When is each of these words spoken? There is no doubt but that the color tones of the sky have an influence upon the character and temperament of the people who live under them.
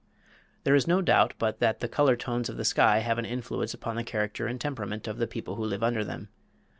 There 0.63 0.73
is 0.73 0.87
no 0.87 1.03
doubt 1.03 1.35
but 1.37 1.59
that 1.59 1.79
the 1.79 1.87
color 1.87 2.15
tones 2.15 2.49
of 2.49 2.57
the 2.57 2.65
sky 2.65 3.01
have 3.01 3.19
an 3.19 3.25
influence 3.25 3.75
upon 3.75 3.97
the 3.97 4.03
character 4.03 4.47
and 4.47 4.59
temperament 4.59 5.07
of 5.07 5.19
the 5.19 5.27
people 5.27 5.57
who 5.57 5.63
live 5.63 5.83
under 5.83 6.03
them. 6.03 6.29